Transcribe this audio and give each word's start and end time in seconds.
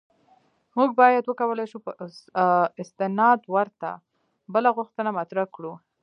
موږ 0.77 0.89
باید 1.01 1.23
وکولای 1.25 1.67
شو 1.71 1.79
په 1.85 1.91
استناد 2.81 3.39
ورته 3.55 3.89
بله 4.53 4.69
غوښتنه 4.77 5.09
مطرح 5.19 5.45
کړو. 5.55 5.73